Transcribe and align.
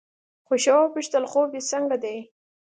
خوښه 0.47 0.73
وپوښتل 0.77 1.23
خوب 1.31 1.47
دې 1.53 1.61
څنګه 1.71 1.95
دی. 2.03 2.17